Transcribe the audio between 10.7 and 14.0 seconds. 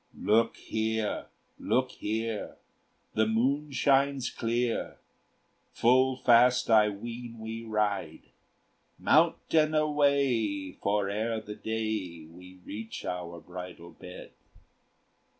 for ere the day We reach our bridal